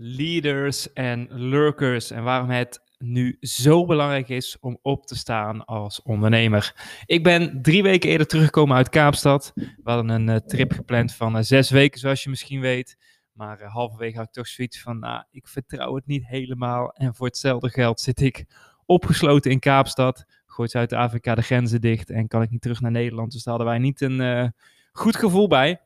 Leaders 0.00 0.92
en 0.92 1.26
lurkers 1.30 2.10
en 2.10 2.22
waarom 2.22 2.50
het 2.50 2.80
nu 2.98 3.36
zo 3.40 3.86
belangrijk 3.86 4.28
is 4.28 4.56
om 4.60 4.78
op 4.82 5.06
te 5.06 5.16
staan 5.16 5.64
als 5.64 6.02
ondernemer. 6.02 6.74
Ik 7.06 7.22
ben 7.22 7.62
drie 7.62 7.82
weken 7.82 8.10
eerder 8.10 8.26
teruggekomen 8.26 8.76
uit 8.76 8.88
Kaapstad. 8.88 9.52
We 9.54 9.80
hadden 9.82 10.08
een 10.08 10.28
uh, 10.28 10.36
trip 10.36 10.72
gepland 10.72 11.14
van 11.14 11.36
uh, 11.36 11.42
zes 11.42 11.70
weken, 11.70 12.00
zoals 12.00 12.22
je 12.22 12.30
misschien 12.30 12.60
weet. 12.60 12.96
Maar 13.32 13.60
uh, 13.60 13.72
halverwege 13.72 14.16
had 14.16 14.26
ik 14.26 14.32
toch 14.32 14.46
zoiets 14.46 14.80
van, 14.80 14.98
nou, 14.98 15.24
ik 15.30 15.48
vertrouw 15.48 15.94
het 15.94 16.06
niet 16.06 16.26
helemaal. 16.26 16.92
En 16.92 17.14
voor 17.14 17.26
hetzelfde 17.26 17.70
geld 17.70 18.00
zit 18.00 18.20
ik 18.20 18.44
opgesloten 18.86 19.50
in 19.50 19.58
Kaapstad. 19.58 20.24
Gooit 20.46 20.70
Zuid-Afrika 20.70 21.34
de 21.34 21.42
grenzen 21.42 21.80
dicht 21.80 22.10
en 22.10 22.28
kan 22.28 22.42
ik 22.42 22.50
niet 22.50 22.60
terug 22.60 22.80
naar 22.80 22.90
Nederland. 22.90 23.32
Dus 23.32 23.42
daar 23.42 23.54
hadden 23.54 23.72
wij 23.72 23.82
niet 23.82 24.00
een 24.00 24.52
goed 24.92 25.16
gevoel 25.16 25.48
bij. 25.48 25.80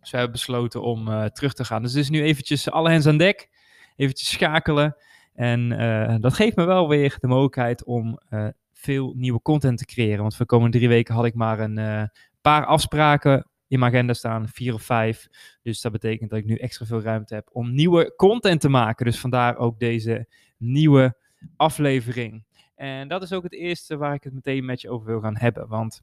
Dus 0.00 0.10
we 0.10 0.16
hebben 0.16 0.36
besloten 0.36 0.82
om 0.82 1.08
uh, 1.08 1.24
terug 1.24 1.52
te 1.52 1.64
gaan. 1.64 1.82
Dus 1.82 1.92
het 1.92 2.00
is 2.02 2.10
nu 2.10 2.22
eventjes 2.22 2.70
alle 2.70 2.90
hens 2.90 3.06
aan 3.06 3.16
dek. 3.16 3.48
Eventjes 3.96 4.30
schakelen. 4.30 4.96
En 5.34 5.70
uh, 5.70 6.16
dat 6.20 6.34
geeft 6.34 6.56
me 6.56 6.64
wel 6.64 6.88
weer 6.88 7.16
de 7.20 7.26
mogelijkheid 7.26 7.84
om 7.84 8.20
uh, 8.30 8.48
veel 8.72 9.12
nieuwe 9.16 9.42
content 9.42 9.78
te 9.78 9.84
creëren. 9.84 10.20
Want 10.20 10.36
voor 10.36 10.46
de 10.46 10.52
komende 10.52 10.76
drie 10.76 10.88
weken 10.88 11.14
had 11.14 11.24
ik 11.24 11.34
maar 11.34 11.60
een 11.60 12.10
paar 12.40 12.66
afspraken 12.66 13.46
in 13.68 13.78
mijn 13.78 13.92
agenda 13.92 14.12
staan. 14.12 14.48
Vier 14.48 14.74
of 14.74 14.82
vijf. 14.82 15.28
Dus 15.62 15.80
dat 15.80 15.92
betekent 15.92 16.30
dat 16.30 16.38
ik 16.38 16.44
nu 16.44 16.56
extra 16.56 16.86
veel 16.86 17.02
ruimte 17.02 17.34
heb 17.34 17.48
om 17.52 17.74
nieuwe 17.74 18.14
content 18.16 18.60
te 18.60 18.68
maken. 18.68 19.04
Dus 19.04 19.20
vandaar 19.20 19.56
ook 19.56 19.78
deze 19.78 20.26
nieuwe 20.56 21.16
aflevering. 21.56 22.44
En 22.74 23.08
dat 23.08 23.22
is 23.22 23.32
ook 23.32 23.42
het 23.42 23.54
eerste 23.54 23.96
waar 23.96 24.14
ik 24.14 24.24
het 24.24 24.32
meteen 24.32 24.64
met 24.64 24.80
je 24.80 24.90
over 24.90 25.06
wil 25.06 25.20
gaan 25.20 25.36
hebben. 25.36 25.68
Want 25.68 26.02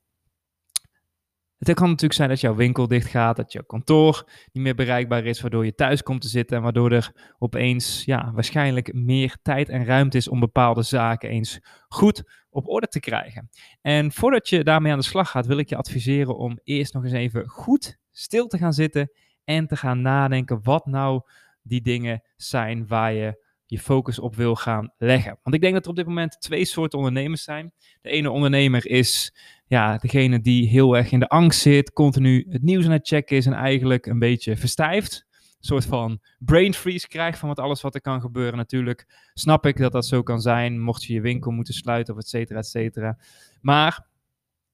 het 1.58 1.74
kan 1.74 1.88
natuurlijk 1.88 2.14
zijn 2.14 2.30
dat 2.30 2.42
jouw 2.42 2.56
winkel 2.56 2.88
dicht 2.88 3.08
gaat, 3.08 3.36
dat 3.36 3.52
jouw 3.52 3.64
kantoor 3.64 4.30
niet 4.52 4.64
meer 4.64 4.76
bereikbaar 4.76 5.26
is, 5.26 5.42
waardoor 5.42 5.66
je 5.66 5.76
thuis 5.76 6.04
komt 6.04 6.22
te 6.22 6.28
zitten 6.28 6.58
en 6.58 6.64
waardoor 6.64 6.92
er 6.92 7.34
opeens 7.38 8.04
ja, 8.06 8.32
waarschijnlijk 8.34 8.94
meer 8.94 9.38
tijd 9.42 9.70
en 9.70 9.86
ruimte 9.86 10.18
is 10.18 10.28
om 10.28 10.40
bepaalde 10.40 10.84
zaken 10.84 11.30
eens 11.30 11.60
goed 11.88 12.24
op 12.50 12.68
orde 12.68 12.88
te 12.88 13.00
krijgen. 13.00 13.50
En 13.82 14.12
voordat 14.12 14.50
je 14.50 14.64
daarmee 14.64 14.92
aan 14.92 14.98
de 14.98 15.04
slag 15.04 15.30
gaat, 15.30 15.46
wil 15.46 15.58
ik 15.58 15.70
je 15.70 15.76
adviseren 15.76 16.38
om 16.38 16.60
eerst 16.64 16.94
nog 16.94 17.04
eens 17.04 17.14
even 17.14 17.48
goed 17.48 17.98
stil 18.12 18.48
te 18.48 18.58
gaan 18.58 18.74
zitten 18.74 19.12
en 19.44 19.68
te 19.68 19.76
gaan 19.76 20.02
nadenken 20.02 20.60
wat 20.64 20.86
nou 20.86 21.22
die 21.62 21.82
dingen 21.82 22.24
zijn 22.36 22.88
waar 22.88 23.14
je 23.14 23.44
je 23.66 23.80
focus 23.80 24.20
op 24.20 24.36
wil 24.36 24.56
gaan 24.56 24.94
leggen. 24.98 25.40
Want 25.44 25.56
ik 25.56 25.62
denk 25.62 25.74
dat 25.74 25.84
er 25.84 25.90
op 25.90 25.96
dit 25.96 26.06
moment 26.06 26.42
twee 26.42 26.66
soorten 26.66 26.98
ondernemers 26.98 27.44
zijn. 27.44 27.74
De 28.02 28.10
ene 28.10 28.30
ondernemer 28.30 28.88
is 28.88 29.36
ja, 29.68 29.98
degene 29.98 30.42
die 30.42 30.68
heel 30.68 30.98
erg 30.98 31.12
in 31.12 31.20
de 31.20 31.30
angst 31.30 31.62
zit, 31.62 31.94
continu 31.94 32.46
het 32.50 32.62
nieuws 32.62 32.86
aan 32.86 32.92
het 32.92 33.08
checken 33.08 33.38
is 33.38 33.46
en 33.46 33.54
eigenlijk 33.54 34.06
een 34.06 34.20
beetje 34.20 34.58
verstijft. 34.58 35.26
Een 35.30 35.72
soort 35.72 35.86
van 35.86 36.20
brain 36.40 36.74
freeze 36.74 37.08
krijgt 37.08 37.40
van 37.40 37.50
wat 37.50 37.60
alles 37.60 37.82
wat 37.82 37.96
er 37.96 38.02
kan 38.02 38.22
gebeuren. 38.22 38.58
Natuurlijk 38.58 39.30
snap 39.34 39.66
ik 39.66 39.78
dat 39.78 39.92
dat 39.92 40.06
zo 40.06 40.24
kan 40.24 40.42
zijn, 40.42 40.82
mocht 40.82 41.04
je 41.04 41.14
je 41.14 41.22
winkel 41.22 41.52
moeten 41.52 41.74
sluiten 41.74 42.14
of 42.14 42.20
et 42.20 42.28
cetera, 42.28 42.60
et 42.60 42.68
cetera. 42.68 43.18
Maar 43.62 44.08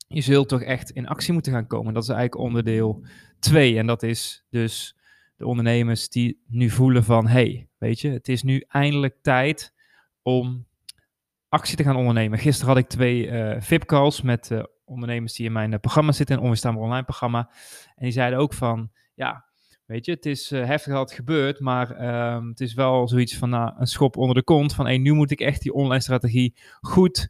je 0.07 0.21
zult 0.21 0.49
toch 0.49 0.61
echt 0.61 0.89
in 0.89 1.07
actie 1.07 1.33
moeten 1.33 1.51
gaan 1.51 1.67
komen. 1.67 1.93
Dat 1.93 2.03
is 2.03 2.09
eigenlijk 2.09 2.41
onderdeel 2.43 3.05
2. 3.39 3.77
En 3.77 3.87
dat 3.87 4.03
is 4.03 4.45
dus 4.49 4.95
de 5.35 5.45
ondernemers 5.45 6.09
die 6.09 6.41
nu 6.47 6.69
voelen 6.69 7.03
van, 7.03 7.27
hey, 7.27 7.67
weet 7.77 7.99
je, 7.99 8.09
het 8.09 8.27
is 8.27 8.43
nu 8.43 8.63
eindelijk 8.67 9.15
tijd 9.21 9.73
om 10.21 10.65
actie 11.49 11.77
te 11.77 11.83
gaan 11.83 11.95
ondernemen. 11.95 12.39
Gisteren 12.39 12.73
had 12.73 12.83
ik 12.83 12.89
twee 12.89 13.27
uh, 13.27 13.55
VIP-calls 13.59 14.21
met 14.21 14.49
uh, 14.49 14.63
ondernemers 14.91 15.33
die 15.33 15.45
in 15.45 15.51
mijn 15.51 15.71
uh, 15.71 15.79
programma 15.79 16.11
zitten, 16.11 16.35
een 16.35 16.41
onweerstaanbaar 16.41 16.83
online 16.83 17.03
programma. 17.03 17.49
En 17.95 18.03
die 18.03 18.11
zeiden 18.11 18.39
ook 18.39 18.53
van, 18.53 18.91
ja, 19.13 19.45
weet 19.85 20.05
je, 20.05 20.11
het 20.11 20.25
is 20.25 20.49
heftig 20.49 20.93
dat 20.93 21.09
het 21.09 21.17
gebeurt, 21.17 21.59
maar 21.59 21.91
ehm, 21.91 22.47
het 22.47 22.61
is 22.61 22.73
wel 22.73 23.07
zoiets 23.07 23.37
van 23.37 23.49
nou, 23.49 23.73
een 23.77 23.87
schop 23.87 24.17
onder 24.17 24.35
de 24.35 24.43
kont. 24.43 24.73
Van, 24.73 24.85
hey, 24.85 24.97
nu 24.97 25.13
moet 25.13 25.31
ik 25.31 25.39
echt 25.39 25.61
die 25.61 25.73
online 25.73 26.01
strategie 26.01 26.55
goed 26.81 27.29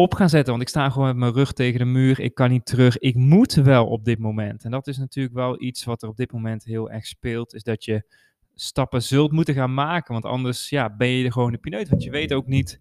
op 0.00 0.14
gaan 0.14 0.28
zetten. 0.28 0.50
Want 0.50 0.62
ik 0.62 0.68
sta 0.68 0.90
gewoon 0.90 1.06
met 1.06 1.16
mijn 1.16 1.32
rug 1.32 1.52
tegen 1.52 1.78
de 1.78 1.84
muur. 1.84 2.20
Ik 2.20 2.34
kan 2.34 2.50
niet 2.50 2.66
terug. 2.66 2.98
Ik 2.98 3.14
moet 3.14 3.54
wel 3.54 3.86
op 3.86 4.04
dit 4.04 4.18
moment. 4.18 4.64
En 4.64 4.70
dat 4.70 4.86
is 4.86 4.98
natuurlijk 4.98 5.34
wel 5.34 5.62
iets 5.62 5.84
wat 5.84 6.02
er 6.02 6.08
op 6.08 6.16
dit 6.16 6.32
moment 6.32 6.64
heel 6.64 6.90
erg 6.90 7.06
speelt. 7.06 7.54
Is 7.54 7.62
dat 7.62 7.84
je 7.84 8.04
stappen 8.54 9.02
zult 9.02 9.32
moeten 9.32 9.54
gaan 9.54 9.74
maken. 9.74 10.12
Want 10.12 10.24
anders 10.24 10.68
ja, 10.68 10.96
ben 10.96 11.08
je 11.08 11.24
er 11.24 11.32
gewoon 11.32 11.52
de 11.52 11.58
pineut. 11.58 11.88
Want 11.88 12.02
je 12.02 12.10
weet 12.10 12.32
ook 12.32 12.46
niet 12.46 12.80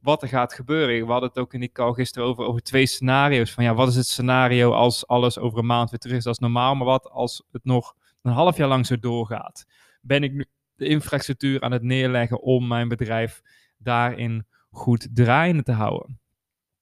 wat 0.00 0.22
er 0.22 0.28
gaat 0.28 0.52
gebeuren. 0.52 1.06
We 1.06 1.12
hadden 1.12 1.28
het 1.28 1.38
ook 1.38 1.54
in 1.54 1.60
die 1.60 1.72
call 1.72 1.92
gisteren 1.92 2.28
over, 2.28 2.44
over 2.44 2.62
twee 2.62 2.86
scenario's. 2.86 3.52
Van 3.52 3.64
ja, 3.64 3.74
wat 3.74 3.88
is 3.88 3.96
het 3.96 4.06
scenario 4.06 4.72
als 4.72 5.06
alles 5.06 5.38
over 5.38 5.58
een 5.58 5.66
maand 5.66 5.90
weer 5.90 5.98
terug 5.98 6.16
is 6.16 6.26
als 6.26 6.38
normaal? 6.38 6.74
Maar 6.74 6.86
wat 6.86 7.10
als 7.10 7.44
het 7.50 7.64
nog 7.64 7.94
een 8.22 8.32
half 8.32 8.56
jaar 8.56 8.68
lang 8.68 8.86
zo 8.86 8.98
doorgaat? 8.98 9.66
Ben 10.00 10.22
ik 10.22 10.32
nu 10.32 10.46
de 10.74 10.86
infrastructuur 10.86 11.60
aan 11.60 11.72
het 11.72 11.82
neerleggen 11.82 12.40
om 12.40 12.66
mijn 12.66 12.88
bedrijf 12.88 13.42
daarin 13.78 14.46
goed 14.70 15.08
draaiende 15.12 15.62
te 15.62 15.72
houden? 15.72 16.18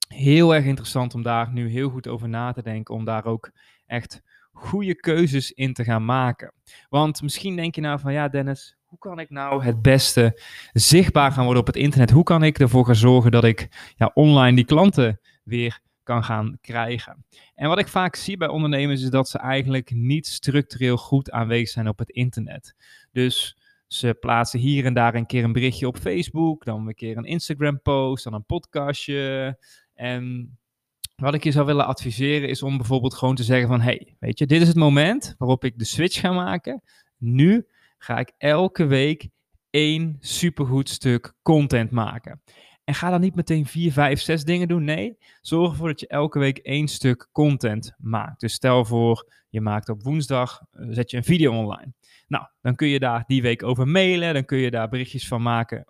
heel 0.08 0.54
erg 0.54 0.64
interessant 0.64 1.14
om 1.14 1.22
daar 1.22 1.52
nu 1.52 1.68
heel 1.68 1.90
goed 1.90 2.08
over 2.08 2.28
na 2.28 2.52
te 2.52 2.62
denken, 2.62 2.94
om 2.94 3.04
daar 3.04 3.24
ook 3.24 3.50
echt 3.86 4.22
goede 4.52 4.94
keuzes 4.94 5.52
in 5.52 5.72
te 5.72 5.84
gaan 5.84 6.04
maken. 6.04 6.52
Want 6.88 7.22
misschien 7.22 7.56
denk 7.56 7.74
je 7.74 7.80
nou 7.80 8.00
van 8.00 8.12
ja, 8.12 8.28
Dennis, 8.28 8.75
hoe 8.86 8.98
kan 8.98 9.18
ik 9.18 9.30
nou 9.30 9.64
het 9.64 9.82
beste 9.82 10.40
zichtbaar 10.72 11.32
gaan 11.32 11.44
worden 11.44 11.60
op 11.60 11.66
het 11.66 11.76
internet? 11.76 12.10
Hoe 12.10 12.22
kan 12.22 12.42
ik 12.42 12.58
ervoor 12.58 12.84
gaan 12.86 12.94
zorgen 12.94 13.30
dat 13.30 13.44
ik 13.44 13.92
ja, 13.96 14.10
online 14.14 14.56
die 14.56 14.64
klanten 14.64 15.20
weer 15.44 15.80
kan 16.02 16.24
gaan 16.24 16.58
krijgen? 16.60 17.24
En 17.54 17.68
wat 17.68 17.78
ik 17.78 17.88
vaak 17.88 18.16
zie 18.16 18.36
bij 18.36 18.48
ondernemers 18.48 19.02
is 19.02 19.10
dat 19.10 19.28
ze 19.28 19.38
eigenlijk 19.38 19.90
niet 19.90 20.26
structureel 20.26 20.96
goed 20.96 21.30
aanwezig 21.30 21.68
zijn 21.68 21.88
op 21.88 21.98
het 21.98 22.10
internet. 22.10 22.74
Dus 23.12 23.56
ze 23.86 24.16
plaatsen 24.20 24.60
hier 24.60 24.84
en 24.84 24.94
daar 24.94 25.14
een 25.14 25.26
keer 25.26 25.44
een 25.44 25.52
berichtje 25.52 25.86
op 25.86 25.98
Facebook, 25.98 26.64
dan 26.64 26.86
een 26.86 26.94
keer 26.94 27.16
een 27.16 27.24
Instagram 27.24 27.82
post, 27.82 28.24
dan 28.24 28.34
een 28.34 28.44
podcastje, 28.44 29.58
en 29.94 30.56
wat 31.16 31.34
ik 31.34 31.44
je 31.44 31.50
zou 31.50 31.66
willen 31.66 31.86
adviseren 31.86 32.48
is 32.48 32.62
om 32.62 32.76
bijvoorbeeld 32.76 33.14
gewoon 33.14 33.34
te 33.34 33.42
zeggen 33.42 33.68
van, 33.68 33.80
hey, 33.80 34.16
weet 34.18 34.38
je, 34.38 34.46
dit 34.46 34.60
is 34.60 34.68
het 34.68 34.76
moment 34.76 35.34
waarop 35.38 35.64
ik 35.64 35.78
de 35.78 35.84
switch 35.84 36.20
ga 36.20 36.32
maken. 36.32 36.82
Nu 37.16 37.66
ga 37.98 38.18
ik 38.18 38.32
elke 38.38 38.86
week 38.86 39.28
één 39.70 40.16
supergoed 40.20 40.88
stuk 40.88 41.34
content 41.42 41.90
maken. 41.90 42.42
En 42.84 42.94
ga 42.94 43.10
dan 43.10 43.20
niet 43.20 43.34
meteen 43.34 43.66
vier, 43.66 43.92
vijf, 43.92 44.20
zes 44.20 44.44
dingen 44.44 44.68
doen. 44.68 44.84
Nee, 44.84 45.16
zorg 45.40 45.70
ervoor 45.70 45.88
dat 45.88 46.00
je 46.00 46.06
elke 46.06 46.38
week 46.38 46.58
één 46.58 46.88
stuk 46.88 47.28
content 47.32 47.92
maakt. 47.98 48.40
Dus 48.40 48.52
stel 48.52 48.84
voor, 48.84 49.32
je 49.48 49.60
maakt 49.60 49.88
op 49.88 50.02
woensdag, 50.02 50.60
eh, 50.72 50.86
zet 50.90 51.10
je 51.10 51.16
een 51.16 51.24
video 51.24 51.52
online. 51.52 51.92
Nou, 52.28 52.44
dan 52.60 52.74
kun 52.74 52.88
je 52.88 52.98
daar 52.98 53.24
die 53.26 53.42
week 53.42 53.62
over 53.62 53.88
mailen. 53.88 54.34
Dan 54.34 54.44
kun 54.44 54.58
je 54.58 54.70
daar 54.70 54.88
berichtjes 54.88 55.28
van 55.28 55.42
maken 55.42 55.86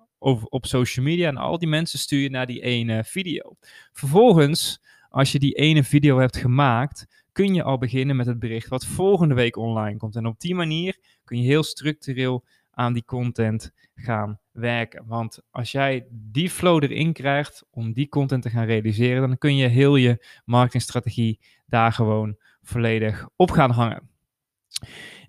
op 0.49 0.67
social 0.67 1.05
media. 1.05 1.29
En 1.29 1.37
al 1.37 1.59
die 1.59 1.69
mensen 1.69 1.99
stuur 1.99 2.21
je 2.21 2.31
naar 2.31 2.47
die 2.47 2.61
ene 2.61 3.05
video. 3.05 3.57
Vervolgens, 3.93 4.83
als 5.09 5.33
je 5.33 5.39
die 5.39 5.55
ene 5.55 5.85
video 5.85 6.19
hebt 6.19 6.37
gemaakt, 6.37 7.25
kun 7.33 7.55
je 7.55 7.63
al 7.63 7.79
beginnen 7.79 8.17
met 8.17 8.27
het 8.27 8.39
bericht 8.39 8.69
wat 8.69 8.87
volgende 8.87 9.35
week 9.35 9.57
online 9.57 9.97
komt. 9.97 10.17
En 10.17 10.27
op 10.27 10.41
die 10.41 10.55
manier 10.55 10.99
kun 11.27 11.41
je 11.41 11.47
heel 11.47 11.63
structureel 11.63 12.45
aan 12.71 12.93
die 12.93 13.05
content 13.05 13.73
gaan 13.95 14.41
werken. 14.53 15.07
Want 15.07 15.43
als 15.51 15.73
jij 15.73 16.07
die 16.11 16.51
flow 16.51 16.83
erin 16.83 17.13
krijgt 17.13 17.65
om 17.71 17.93
die 17.93 18.09
content 18.09 18.43
te 18.43 18.51
gaan 18.51 18.67
realiseren, 18.67 19.29
dan 19.29 19.39
kun 19.39 19.57
je 19.57 19.67
heel 19.67 19.97
je 19.97 20.25
marketingstrategie 20.45 21.41
daar 21.67 21.93
gewoon 21.93 22.37
volledig 22.63 23.29
op 23.37 23.51
gaan 23.51 23.71
hangen. 23.71 24.11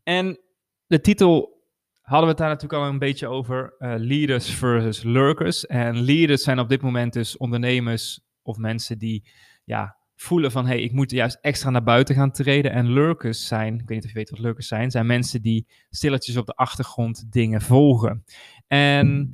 En 0.03 0.39
de 0.87 1.01
titel 1.01 1.61
hadden 2.01 2.23
we 2.25 2.29
het 2.29 2.37
daar 2.37 2.49
natuurlijk 2.49 2.83
al 2.83 2.89
een 2.89 2.99
beetje 2.99 3.27
over. 3.27 3.75
Uh, 3.79 3.93
leaders 3.97 4.49
versus 4.49 5.03
lurkers. 5.03 5.65
En 5.65 6.01
leaders 6.01 6.43
zijn 6.43 6.59
op 6.59 6.69
dit 6.69 6.81
moment 6.81 7.13
dus 7.13 7.37
ondernemers 7.37 8.21
of 8.41 8.57
mensen 8.57 8.97
die 8.97 9.29
ja, 9.63 9.96
voelen 10.17 10.51
van... 10.51 10.65
hey, 10.65 10.81
ik 10.81 10.91
moet 10.91 11.11
juist 11.11 11.37
extra 11.41 11.69
naar 11.69 11.83
buiten 11.83 12.15
gaan 12.15 12.31
treden. 12.31 12.71
En 12.71 12.91
lurkers 12.91 13.47
zijn, 13.47 13.73
ik 13.73 13.87
weet 13.87 13.89
niet 13.89 14.03
of 14.03 14.09
je 14.09 14.15
weet 14.15 14.29
wat 14.29 14.39
lurkers 14.39 14.67
zijn... 14.67 14.91
zijn 14.91 15.05
mensen 15.05 15.41
die 15.41 15.67
stilletjes 15.89 16.37
op 16.37 16.45
de 16.45 16.55
achtergrond 16.55 17.31
dingen 17.31 17.61
volgen. 17.61 18.23
En 18.67 19.33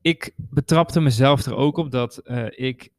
ik 0.00 0.32
betrapte 0.36 1.00
mezelf 1.00 1.44
er 1.44 1.54
ook 1.54 1.76
op 1.76 1.90
dat 1.90 2.20
uh, 2.24 2.46
ik 2.50 2.90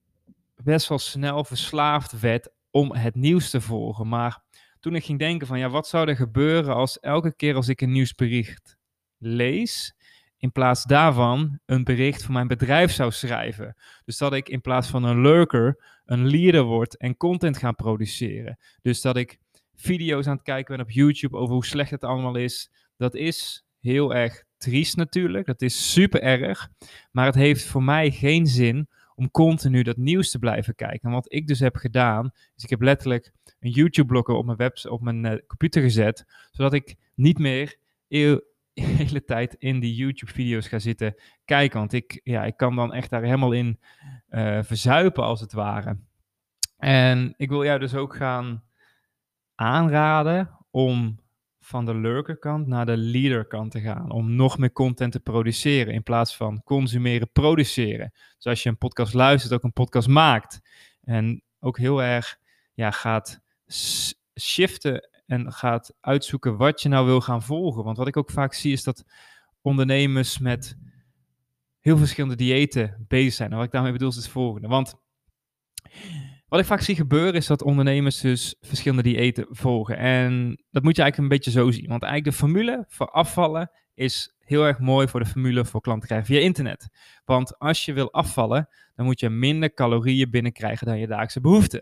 best 0.56 0.88
wel 0.88 1.00
snel 1.00 1.44
verslaafd 1.44 2.20
werd 2.20 2.50
om 2.72 2.94
het 2.94 3.16
nieuws 3.16 3.50
te 3.50 3.62
volgen. 3.62 4.08
Maar 4.08 4.42
toen 4.80 4.96
ik 4.96 5.06
ging 5.06 5.20
denken 5.20 5.48
van 5.48 5.60
ja, 5.60 5.70
wat 5.70 5.88
zou 5.88 6.08
er 6.08 6.16
gebeuren 6.16 6.76
als 6.76 7.00
elke 7.00 7.36
keer 7.36 7.56
als 7.56 7.68
ik 7.68 7.82
een 7.82 7.92
nieuwsbericht 7.92 8.78
lees, 9.18 9.96
in 10.44 10.52
plaats 10.52 10.84
daarvan 10.84 11.60
een 11.66 11.84
bericht 11.84 12.24
voor 12.24 12.34
mijn 12.34 12.48
bedrijf 12.48 12.92
zou 12.92 13.12
schrijven. 13.12 13.76
Dus 14.06 14.18
dat 14.18 14.34
ik 14.34 14.50
in 14.50 14.62
plaats 14.62 14.88
van 14.88 15.04
een 15.04 15.22
lurker 15.22 15.84
een 16.06 16.30
leader 16.30 16.64
word 16.64 16.98
en 16.98 17.18
content 17.18 17.58
ga 17.58 17.72
produceren. 17.72 18.58
Dus 18.82 19.02
dat 19.02 19.18
ik 19.18 19.40
video's 19.76 20.28
aan 20.28 20.36
het 20.36 20.44
kijken 20.44 20.76
ben 20.76 20.86
op 20.86 20.92
YouTube 20.92 21.38
over 21.38 21.54
hoe 21.54 21.66
slecht 21.66 21.92
het 21.92 22.04
allemaal 22.04 22.36
is. 22.36 22.72
Dat 22.98 23.16
is 23.16 23.66
heel 23.80 24.14
erg 24.14 24.44
triest 24.58 24.96
natuurlijk. 24.96 25.46
Dat 25.46 25.62
is 25.62 25.92
super 25.92 26.22
erg. 26.22 26.70
Maar 27.12 27.26
het 27.26 27.36
heeft 27.36 27.66
voor 27.66 27.84
mij 27.84 28.12
geen 28.12 28.48
zin 28.48 28.88
om 29.16 29.32
continu 29.32 29.84
dat 29.84 29.98
nieuws 29.98 30.32
te 30.32 30.40
blijven 30.40 30.76
kijken. 30.76 31.10
En 31.10 31.12
wat 31.16 31.34
ik 31.34 31.48
dus 31.48 31.60
heb 31.60 31.76
gedaan, 31.76 32.32
is 32.56 32.64
ik 32.64 32.70
heb 32.70 32.82
letterlijk 32.82 33.32
een 33.60 33.72
YouTube-blokker 33.72 34.36
op 34.36 34.46
mijn, 34.46 34.58
website, 34.58 34.92
op 34.92 35.02
mijn 35.02 35.26
uh, 35.26 35.34
computer 35.48 35.82
gezet, 35.82 36.26
zodat 36.52 36.74
ik 36.74 36.96
niet 37.16 37.38
meer 37.38 37.78
de 38.74 38.82
hele 39.04 39.24
tijd 39.24 39.54
in 39.54 39.80
die 39.80 39.96
YouTube-video's 39.96 40.68
ga 40.68 40.80
zitten 40.80 41.16
kijken. 41.46 41.80
Want 41.80 41.94
ik, 41.94 42.22
ja, 42.24 42.44
ik 42.44 42.58
kan 42.58 42.76
dan 42.76 42.94
echt 42.94 43.10
daar 43.10 43.24
helemaal 43.24 43.52
in 43.52 43.80
uh, 44.30 44.64
verzuipen, 44.64 45.24
als 45.24 45.42
het 45.42 45.54
ware. 45.54 45.98
En 46.78 47.34
ik 47.38 47.50
wil 47.50 47.64
jou 47.64 47.80
dus 47.80 47.96
ook 47.96 48.16
gaan 48.16 48.64
aanraden 49.56 50.58
om 50.72 51.22
van 51.60 51.86
de 51.86 51.96
lurkerkant 51.96 52.68
naar 52.68 52.86
de 52.86 52.98
leaderkant 52.98 53.72
te 53.72 53.80
gaan. 53.82 54.12
Om 54.12 54.36
nog 54.36 54.58
meer 54.58 54.72
content 54.72 55.12
te 55.12 55.20
produceren 55.20 55.94
in 55.94 56.04
plaats 56.04 56.36
van 56.36 56.62
consumeren, 56.64 57.32
produceren. 57.32 58.12
Dus 58.36 58.46
als 58.46 58.64
je 58.64 58.70
een 58.70 58.78
podcast 58.78 59.14
luistert, 59.14 59.54
ook 59.54 59.64
een 59.64 59.74
podcast 59.74 60.08
maakt. 60.08 60.62
En 61.02 61.44
ook 61.60 61.78
heel 61.78 62.04
erg 62.04 62.38
ja, 62.74 62.92
gaat 62.92 63.42
shiften 64.40 65.10
en 65.26 65.52
gaat 65.52 65.94
uitzoeken 66.00 66.58
wat 66.58 66.82
je 66.82 66.90
nou 66.90 67.06
wil 67.06 67.22
gaan 67.22 67.44
volgen. 67.44 67.84
Want 67.84 67.98
wat 67.98 68.08
ik 68.08 68.18
ook 68.18 68.32
vaak 68.32 68.54
zie 68.54 68.72
is 68.72 68.84
dat 68.84 69.04
ondernemers 69.62 70.40
met 70.40 70.78
heel 71.80 71.98
verschillende 71.98 72.36
diëten 72.36 73.06
bezig 73.08 73.34
zijn. 73.34 73.50
En 73.52 73.56
wat 73.56 73.66
ik 73.66 73.72
daarmee 73.72 73.92
bedoel 73.92 74.10
is 74.10 74.16
het 74.16 74.28
volgende. 74.28 74.68
Want 74.68 74.96
wat 76.48 76.60
ik 76.60 76.66
vaak 76.66 76.82
zie 76.82 76.96
gebeuren 76.96 77.34
is 77.34 77.48
dat 77.48 77.64
ondernemers 77.64 78.20
dus 78.20 78.56
verschillende 78.62 79.04
diëten 79.04 79.46
volgen. 79.50 79.98
En 79.98 80.64
dat 80.72 80.84
moet 80.84 80.96
je 80.96 81.02
eigenlijk 81.02 81.18
een 81.18 81.38
beetje 81.38 81.52
zo 81.52 81.72
zien. 81.72 81.88
Want 81.88 82.04
eigenlijk 82.04 82.32
de 82.32 82.44
formule 82.44 82.86
voor 82.88 83.10
afvallen 83.10 83.72
is 83.94 84.36
heel 84.40 84.64
erg 84.64 84.80
mooi 84.80 85.08
voor 85.08 85.20
de 85.20 85.26
formule 85.26 85.66
voor 85.66 85.82
klanten 85.82 86.08
krijgen 86.08 86.28
via 86.28 86.40
internet. 86.40 86.90
Want 87.26 87.60
als 87.60 87.86
je 87.86 87.94
wil 87.94 88.12
afvallen, 88.14 88.70
dan 88.96 89.06
moet 89.06 89.20
je 89.20 89.30
minder 89.30 89.74
calorieën 89.74 90.30
binnenkrijgen 90.30 90.88
dan 90.88 91.00
je 91.00 91.08
dagelijkse 91.08 91.42
behoefte. 91.42 91.78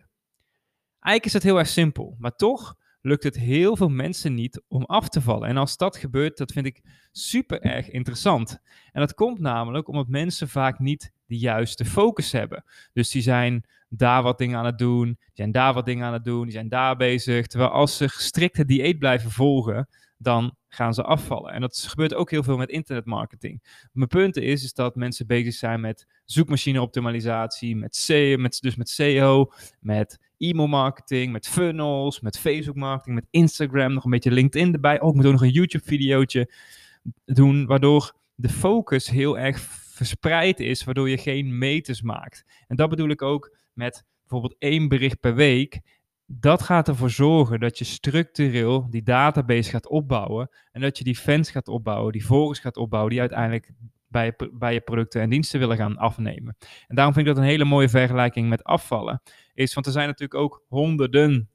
Eigenlijk 0.99 1.25
is 1.25 1.33
het 1.33 1.43
heel 1.43 1.59
erg 1.59 1.67
simpel, 1.67 2.15
maar 2.19 2.35
toch 2.35 2.75
lukt 3.01 3.23
het 3.23 3.37
heel 3.37 3.75
veel 3.75 3.89
mensen 3.89 4.33
niet 4.33 4.61
om 4.67 4.83
af 4.83 5.09
te 5.09 5.21
vallen. 5.21 5.49
En 5.49 5.57
als 5.57 5.77
dat 5.77 5.97
gebeurt, 5.97 6.37
dat 6.37 6.51
vind 6.51 6.65
ik 6.65 6.81
super 7.11 7.61
erg 7.61 7.89
interessant. 7.89 8.59
En 8.91 8.99
dat 8.99 9.13
komt 9.13 9.39
namelijk 9.39 9.87
omdat 9.87 10.07
mensen 10.07 10.49
vaak 10.49 10.79
niet 10.79 11.11
de 11.25 11.37
juiste 11.37 11.85
focus 11.85 12.31
hebben. 12.31 12.63
Dus 12.93 13.09
die 13.09 13.21
zijn 13.21 13.65
daar 13.89 14.23
wat 14.23 14.37
dingen 14.37 14.57
aan 14.57 14.65
het 14.65 14.77
doen, 14.77 15.05
die 15.05 15.31
zijn 15.33 15.51
daar 15.51 15.73
wat 15.73 15.85
dingen 15.85 16.05
aan 16.05 16.13
het 16.13 16.23
doen, 16.23 16.43
die 16.43 16.51
zijn 16.51 16.69
daar 16.69 16.95
bezig. 16.95 17.47
Terwijl 17.47 17.71
als 17.71 17.97
ze 17.97 18.07
strikt 18.07 18.57
het 18.57 18.67
dieet 18.67 18.99
blijven 18.99 19.31
volgen, 19.31 19.87
dan 20.17 20.55
gaan 20.67 20.93
ze 20.93 21.03
afvallen. 21.03 21.53
En 21.53 21.61
dat 21.61 21.77
gebeurt 21.77 22.13
ook 22.13 22.31
heel 22.31 22.43
veel 22.43 22.57
met 22.57 22.69
internetmarketing. 22.69 23.63
Mijn 23.91 24.07
punt 24.07 24.37
is, 24.37 24.63
is 24.63 24.73
dat 24.73 24.95
mensen 24.95 25.27
bezig 25.27 25.53
zijn 25.53 25.81
met 25.81 26.07
zoekmachine-optimalisatie, 26.25 27.75
met 27.75 27.95
SEO, 27.95 28.37
met, 28.37 28.61
dus 28.61 28.75
met 28.75 28.89
SEO, 28.89 29.51
met 29.79 30.19
e-mail-marketing, 30.41 31.31
met 31.31 31.47
funnels, 31.47 32.19
met 32.19 32.39
Facebook-marketing, 32.39 33.15
met 33.15 33.27
Instagram, 33.29 33.93
nog 33.93 34.03
een 34.03 34.11
beetje 34.11 34.31
LinkedIn 34.31 34.73
erbij. 34.73 35.01
Ook 35.01 35.09
oh, 35.09 35.15
moet 35.15 35.25
ook 35.25 35.31
nog 35.31 35.41
een 35.41 35.49
YouTube-videootje 35.49 36.53
doen, 37.25 37.65
waardoor 37.65 38.13
de 38.35 38.49
focus 38.49 39.09
heel 39.09 39.37
erg 39.37 39.59
verspreid 39.91 40.59
is, 40.59 40.83
waardoor 40.83 41.09
je 41.09 41.17
geen 41.17 41.57
meters 41.57 42.01
maakt. 42.01 42.45
En 42.67 42.75
dat 42.75 42.89
bedoel 42.89 43.09
ik 43.09 43.21
ook 43.21 43.57
met 43.73 44.03
bijvoorbeeld 44.19 44.55
één 44.59 44.87
bericht 44.87 45.19
per 45.19 45.35
week. 45.35 45.79
Dat 46.25 46.61
gaat 46.61 46.87
ervoor 46.87 47.09
zorgen 47.09 47.59
dat 47.59 47.77
je 47.77 47.85
structureel 47.85 48.89
die 48.89 49.03
database 49.03 49.69
gaat 49.69 49.87
opbouwen 49.87 50.49
en 50.71 50.81
dat 50.81 50.97
je 50.97 51.03
die 51.03 51.15
fans 51.15 51.51
gaat 51.51 51.67
opbouwen, 51.67 52.11
die 52.11 52.25
volgers 52.25 52.59
gaat 52.59 52.77
opbouwen, 52.77 53.11
die 53.11 53.19
uiteindelijk 53.19 53.71
bij 54.11 54.33
bij 54.51 54.73
je 54.73 54.81
producten 54.81 55.21
en 55.21 55.29
diensten 55.29 55.59
willen 55.59 55.77
gaan 55.77 55.97
afnemen. 55.97 56.57
En 56.87 56.95
daarom 56.95 57.13
vind 57.13 57.27
ik 57.27 57.33
dat 57.33 57.43
een 57.43 57.49
hele 57.49 57.65
mooie 57.65 57.89
vergelijking 57.89 58.49
met 58.49 58.63
afvallen. 58.63 59.21
Is, 59.53 59.73
want 59.73 59.85
er 59.85 59.91
zijn 59.91 60.07
natuurlijk 60.07 60.39
ook 60.39 60.63
honderden 60.67 61.49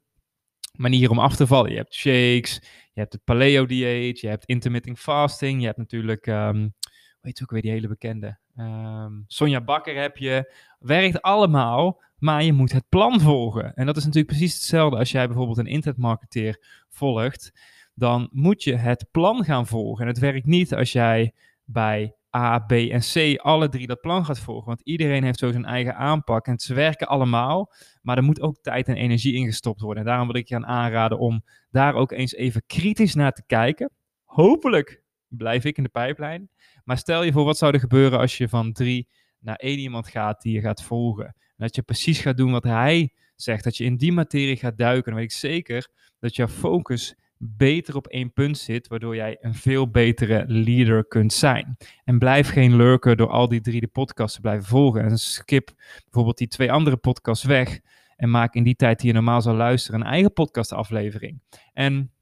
manieren 0.73 1.11
om 1.11 1.19
af 1.19 1.37
te 1.37 1.47
vallen. 1.47 1.71
Je 1.71 1.77
hebt 1.77 1.95
shakes, 1.95 2.55
je 2.93 3.01
hebt 3.01 3.13
het 3.13 3.25
paleo-dieet, 3.25 4.21
je 4.21 4.29
hebt 4.29 4.45
intermittent 4.45 4.99
fasting, 4.99 5.61
je 5.61 5.67
hebt 5.67 5.79
natuurlijk, 5.79 6.27
um, 6.27 6.75
weet 7.21 7.39
je 7.39 7.45
ook 7.45 7.51
weer 7.51 7.63
die 7.63 7.71
hele 7.71 7.89
bekende, 7.89 8.39
um, 8.57 9.25
Sonja 9.27 9.61
Bakker 9.61 10.01
heb 10.01 10.17
je. 10.17 10.55
Werkt 10.79 11.23
allemaal, 11.23 12.03
maar 12.19 12.43
je 12.43 12.53
moet 12.53 12.73
het 12.73 12.89
plan 12.89 13.21
volgen. 13.21 13.75
En 13.75 13.87
dat 13.87 13.97
is 13.97 14.05
natuurlijk 14.05 14.33
precies 14.33 14.55
hetzelfde 14.55 14.99
als 14.99 15.11
jij 15.11 15.27
bijvoorbeeld 15.27 15.59
een 15.59 15.67
internetmarketeer 15.67 16.85
volgt. 16.89 17.53
Dan 17.95 18.29
moet 18.33 18.63
je 18.63 18.77
het 18.77 19.07
plan 19.11 19.45
gaan 19.45 19.67
volgen. 19.67 20.03
En 20.03 20.11
het 20.11 20.19
werkt 20.19 20.47
niet 20.47 20.75
als 20.75 20.93
jij 20.93 21.35
bij 21.65 22.15
A, 22.37 22.59
B 22.59 22.73
en 22.73 23.01
C 23.01 23.39
alle 23.39 23.69
drie 23.69 23.87
dat 23.87 24.01
plan 24.01 24.25
gaat 24.25 24.39
volgen. 24.39 24.67
Want 24.67 24.81
iedereen 24.81 25.25
heeft 25.25 25.39
zo 25.39 25.51
zijn 25.51 25.65
eigen 25.65 25.97
aanpak 25.97 26.47
en 26.47 26.59
ze 26.59 26.75
werken 26.75 27.09
allemaal. 27.09 27.73
Maar 28.03 28.17
er 28.17 28.23
moet 28.23 28.41
ook 28.41 28.59
tijd 28.61 28.89
en 28.89 28.97
energie 28.97 29.35
in 29.35 29.47
gestopt 29.47 29.81
worden. 29.81 30.03
En 30.03 30.09
daarom 30.09 30.27
wil 30.27 30.37
ik 30.37 30.49
je 30.49 30.55
aan 30.55 30.67
aanraden 30.67 31.19
om 31.19 31.45
daar 31.71 31.95
ook 31.95 32.13
eens 32.13 32.35
even 32.35 32.63
kritisch 32.67 33.15
naar 33.15 33.33
te 33.33 33.43
kijken. 33.47 33.91
Hopelijk 34.25 35.03
blijf 35.29 35.65
ik 35.65 35.77
in 35.77 35.83
de 35.83 35.89
pijplijn. 35.89 36.51
Maar 36.85 36.99
stel 36.99 37.23
je 37.23 37.33
voor, 37.33 37.45
wat 37.45 37.59
zou 37.59 37.73
er 37.73 37.81
gebeuren 37.81 38.19
als 38.19 38.39
je 38.39 38.49
van 38.49 38.73
drie 38.73 39.09
naar 39.39 39.57
één 39.57 39.79
iemand 39.79 40.09
gaat 40.09 40.43
die 40.43 40.53
je 40.53 40.61
gaat 40.61 40.83
volgen. 40.83 41.27
En 41.27 41.35
dat 41.57 41.75
je 41.75 41.83
precies 41.83 42.21
gaat 42.21 42.37
doen 42.37 42.53
wat 42.53 42.65
hij 42.65 43.13
zegt. 43.35 43.65
Dat 43.65 43.77
je 43.77 43.85
in 43.85 43.97
die 43.97 44.13
materie 44.13 44.57
gaat 44.57 44.79
duiken. 44.79 45.05
Dan 45.05 45.21
weet 45.21 45.31
ik 45.33 45.39
zeker 45.39 45.89
dat 46.19 46.37
jouw 46.37 46.49
focus 46.49 47.15
beter 47.39 47.97
op 47.97 48.07
één 48.07 48.33
punt 48.33 48.59
zit, 48.59 48.89
waardoor 48.89 49.17
jij 49.17 49.37
een 49.41 49.55
veel 49.55 49.91
betere 49.91 50.45
leader 50.47 51.07
kunt 51.07 51.33
zijn. 51.33 51.77
En 52.05 52.19
blijf 52.19 52.49
geen 52.49 52.77
lurker 52.77 53.17
door 53.17 53.29
al 53.29 53.49
die 53.49 53.61
drie 53.61 53.81
de 53.81 53.87
podcasts 53.87 54.35
te 54.35 54.41
blijven 54.41 54.67
volgen. 54.67 55.03
En 55.03 55.19
skip 55.19 55.73
bijvoorbeeld 56.05 56.39
die 56.39 56.49
twee 56.49 56.73
andere 56.73 56.97
podcasts 56.97 57.45
weg 57.45 57.81
en 58.17 58.31
maak 58.31 58.55
in 58.55 58.63
die 58.63 58.77
tijd 58.77 58.99
die 58.99 59.09
je 59.09 59.15
normaal 59.15 59.43
zou 59.43 59.57
luisteren 59.57 60.01
een 60.01 60.07
eigen 60.07 60.33
podcastaflevering. 60.33 61.41
En 61.73 62.13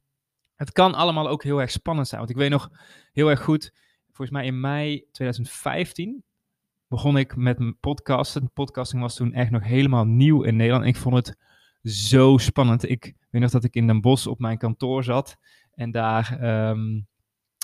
het 0.56 0.72
kan 0.72 0.94
allemaal 0.94 1.28
ook 1.28 1.42
heel 1.42 1.60
erg 1.60 1.70
spannend 1.70 2.08
zijn, 2.08 2.20
want 2.20 2.32
ik 2.32 2.38
weet 2.38 2.50
nog 2.50 2.70
heel 3.12 3.30
erg 3.30 3.42
goed, 3.42 3.72
volgens 4.06 4.30
mij 4.30 4.46
in 4.46 4.60
mei 4.60 5.04
2015 5.12 6.24
begon 6.88 7.16
ik 7.16 7.36
met 7.36 7.58
mijn 7.58 7.78
podcasten. 7.78 8.50
Podcasting 8.52 9.02
was 9.02 9.16
toen 9.16 9.32
echt 9.32 9.50
nog 9.50 9.64
helemaal 9.64 10.04
nieuw 10.04 10.42
in 10.42 10.56
Nederland. 10.56 10.84
ik 10.84 10.96
vond 10.96 11.14
het 11.14 11.36
zo 11.84 12.38
spannend. 12.38 12.88
Ik 12.88 13.14
weet 13.30 13.42
nog 13.42 13.50
dat 13.50 13.64
ik 13.64 13.74
in 13.74 13.86
Den 13.86 14.00
Bosch 14.00 14.26
op 14.26 14.38
mijn 14.38 14.58
kantoor 14.58 15.04
zat. 15.04 15.36
En 15.74 15.90
daar 15.90 16.38
ehm, 16.40 17.00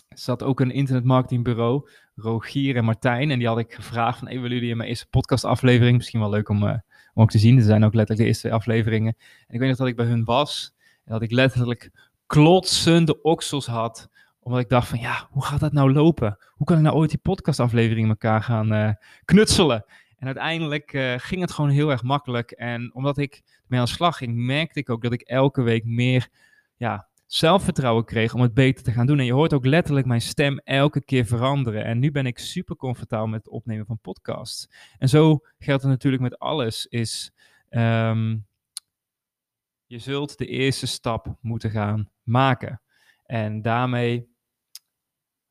zat 0.08 0.42
ook 0.42 0.60
een 0.60 0.70
internetmarketingbureau, 0.70 1.88
Rogier 2.14 2.76
en 2.76 2.84
Martijn. 2.84 3.30
En 3.30 3.38
die 3.38 3.48
had 3.48 3.58
ik 3.58 3.74
gevraagd 3.74 4.18
van, 4.18 4.28
hey, 4.28 4.36
willen 4.36 4.56
jullie 4.56 4.70
in 4.70 4.76
mijn 4.76 4.88
eerste 4.88 5.06
podcastaflevering? 5.06 5.96
Misschien 5.96 6.20
wel 6.20 6.30
leuk 6.30 6.48
om, 6.48 6.62
uh, 6.62 6.74
om 7.14 7.22
ook 7.22 7.30
te 7.30 7.38
zien. 7.38 7.56
Er 7.56 7.62
zijn 7.62 7.84
ook 7.84 7.94
letterlijk 7.94 8.20
de 8.20 8.26
eerste 8.26 8.50
afleveringen. 8.50 9.14
En 9.46 9.54
ik 9.54 9.60
weet 9.60 9.68
nog 9.68 9.78
dat 9.78 9.86
ik 9.86 9.96
bij 9.96 10.06
hun 10.06 10.24
was. 10.24 10.74
En 11.04 11.12
dat 11.12 11.22
ik 11.22 11.30
letterlijk 11.30 11.90
klotsende 12.26 13.22
oksels 13.22 13.66
had 13.66 14.08
omdat 14.42 14.60
ik 14.60 14.68
dacht 14.68 14.88
van, 14.88 14.98
ja, 14.98 15.28
hoe 15.30 15.44
gaat 15.44 15.60
dat 15.60 15.72
nou 15.72 15.92
lopen? 15.92 16.38
Hoe 16.50 16.66
kan 16.66 16.76
ik 16.76 16.82
nou 16.82 16.96
ooit 16.96 17.10
die 17.10 17.18
podcastaflevering 17.18 18.04
in 18.04 18.08
elkaar 18.08 18.42
gaan 18.42 18.72
uh, 18.72 18.90
knutselen? 19.24 19.84
En 20.20 20.26
uiteindelijk 20.26 20.92
uh, 20.92 21.14
ging 21.16 21.40
het 21.40 21.52
gewoon 21.52 21.70
heel 21.70 21.90
erg 21.90 22.02
makkelijk. 22.02 22.50
En 22.50 22.94
omdat 22.94 23.18
ik 23.18 23.42
mee 23.66 23.80
aan 23.80 23.86
de 23.86 23.92
slag 23.92 24.16
ging, 24.16 24.36
merkte 24.36 24.78
ik 24.78 24.90
ook 24.90 25.02
dat 25.02 25.12
ik 25.12 25.20
elke 25.20 25.62
week 25.62 25.84
meer 25.84 26.28
ja, 26.76 27.08
zelfvertrouwen 27.26 28.04
kreeg 28.04 28.34
om 28.34 28.40
het 28.40 28.54
beter 28.54 28.84
te 28.84 28.92
gaan 28.92 29.06
doen. 29.06 29.18
En 29.18 29.24
je 29.24 29.32
hoort 29.32 29.52
ook 29.52 29.66
letterlijk 29.66 30.06
mijn 30.06 30.20
stem 30.20 30.58
elke 30.58 31.04
keer 31.04 31.24
veranderen. 31.24 31.84
En 31.84 31.98
nu 31.98 32.10
ben 32.10 32.26
ik 32.26 32.38
super 32.38 32.76
comfortabel 32.76 33.26
met 33.26 33.44
het 33.44 33.52
opnemen 33.52 33.86
van 33.86 33.98
podcasts. 33.98 34.68
En 34.98 35.08
zo 35.08 35.40
geldt 35.58 35.82
het 35.82 35.90
natuurlijk 35.90 36.22
met 36.22 36.38
alles, 36.38 36.86
is 36.86 37.32
um, 37.70 38.46
je 39.86 39.98
zult 39.98 40.38
de 40.38 40.46
eerste 40.46 40.86
stap 40.86 41.36
moeten 41.40 41.70
gaan 41.70 42.10
maken. 42.22 42.80
En 43.26 43.62
daarmee 43.62 44.28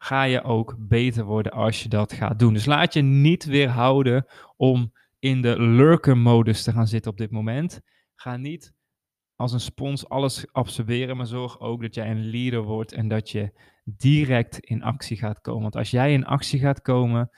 ga 0.09 0.23
je 0.23 0.43
ook 0.43 0.75
beter 0.79 1.23
worden 1.23 1.51
als 1.51 1.83
je 1.83 1.89
dat 1.89 2.13
gaat 2.13 2.39
doen. 2.39 2.53
Dus 2.53 2.65
laat 2.65 2.93
je 2.93 3.01
niet 3.01 3.45
weerhouden 3.45 4.25
om 4.57 4.93
in 5.19 5.41
de 5.41 5.61
lurker-modus 5.61 6.63
te 6.63 6.71
gaan 6.71 6.87
zitten 6.87 7.11
op 7.11 7.17
dit 7.17 7.31
moment. 7.31 7.81
Ga 8.15 8.37
niet 8.37 8.73
als 9.35 9.53
een 9.53 9.59
spons 9.59 10.09
alles 10.09 10.51
absorberen, 10.51 11.17
maar 11.17 11.25
zorg 11.25 11.59
ook 11.59 11.81
dat 11.81 11.95
jij 11.95 12.11
een 12.11 12.29
leader 12.29 12.63
wordt 12.63 12.91
en 12.91 13.07
dat 13.07 13.29
je 13.29 13.51
direct 13.83 14.59
in 14.59 14.83
actie 14.83 15.17
gaat 15.17 15.41
komen. 15.41 15.61
Want 15.61 15.75
als 15.75 15.91
jij 15.91 16.13
in 16.13 16.25
actie 16.25 16.59
gaat 16.59 16.81
komen 16.81 17.29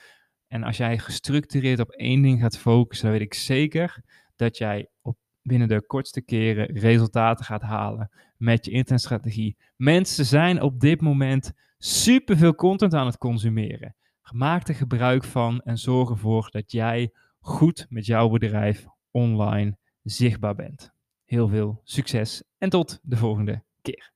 en 0.47 0.63
als 0.63 0.77
jij 0.77 0.97
gestructureerd 0.97 1.79
op 1.79 1.91
één 1.91 2.21
ding 2.21 2.41
gaat 2.41 2.57
focussen, 2.57 3.09
dan 3.09 3.17
weet 3.17 3.27
ik 3.27 3.33
zeker 3.33 4.03
dat 4.35 4.57
jij 4.57 4.89
op 5.01 5.17
binnen 5.41 5.67
de 5.67 5.85
kortste 5.85 6.21
keren 6.21 6.65
resultaten 6.65 7.45
gaat 7.45 7.61
halen 7.61 8.09
met 8.37 8.65
je 8.65 8.71
internetstrategie. 8.71 9.57
Mensen 9.75 10.25
zijn 10.25 10.61
op 10.61 10.79
dit 10.79 11.01
moment 11.01 11.53
superveel 11.83 12.55
content 12.55 12.93
aan 12.93 13.05
het 13.05 13.17
consumeren. 13.17 13.95
Maak 14.31 14.67
er 14.67 14.75
gebruik 14.75 15.23
van 15.23 15.61
en 15.61 15.77
zorg 15.77 16.09
ervoor 16.09 16.49
dat 16.51 16.71
jij 16.71 17.13
goed 17.39 17.85
met 17.89 18.05
jouw 18.05 18.29
bedrijf 18.29 18.85
online 19.11 19.77
zichtbaar 20.03 20.55
bent. 20.55 20.91
Heel 21.25 21.47
veel 21.47 21.81
succes 21.83 22.43
en 22.57 22.69
tot 22.69 22.99
de 23.01 23.17
volgende 23.17 23.63
keer. 23.81 24.11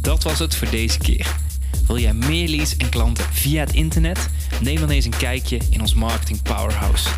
Dat 0.00 0.22
was 0.22 0.38
het 0.38 0.54
voor 0.54 0.70
deze 0.70 0.98
keer. 0.98 1.36
Wil 1.86 1.98
jij 1.98 2.14
meer 2.14 2.48
leads 2.48 2.76
en 2.76 2.90
klanten 2.90 3.24
via 3.24 3.60
het 3.60 3.74
internet? 3.74 4.30
Neem 4.62 4.80
dan 4.80 4.90
eens 4.90 5.04
een 5.04 5.18
kijkje 5.18 5.60
in 5.70 5.80
ons 5.80 5.94
Marketing 5.94 6.42
Powerhouse. 6.42 7.10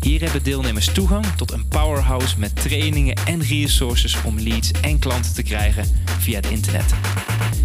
Hier 0.00 0.20
hebben 0.22 0.42
deelnemers 0.42 0.92
toegang 0.92 1.26
tot 1.36 1.52
een 1.52 1.68
powerhouse 1.68 2.38
met 2.38 2.62
trainingen 2.62 3.14
en 3.26 3.42
resources 3.42 4.22
om 4.24 4.40
leads 4.40 4.70
en 4.70 4.98
klanten 4.98 5.34
te 5.34 5.42
krijgen 5.42 5.84
via 6.18 6.36
het 6.36 6.46
internet. 6.46 6.94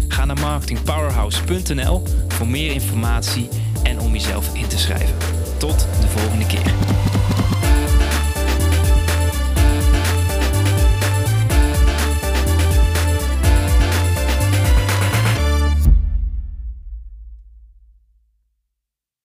Ga 0.08 0.24
naar 0.24 0.40
marketingpowerhouse.nl 0.40 2.02
voor 2.28 2.48
meer 2.48 2.72
informatie 2.72 3.48
en 3.82 4.00
om 4.00 4.12
jezelf 4.12 4.54
in 4.54 4.66
te 4.66 4.78
schrijven. 4.78 5.16
Tot 5.58 5.78
de 6.00 6.08
volgende 6.08 6.46
keer. 6.46 6.95